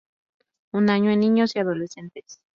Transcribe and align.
Un 0.71 0.89
año 0.89 1.11
en 1.11 1.19
niños 1.19 1.55
y 1.55 1.59
adolescentes. 1.59 2.41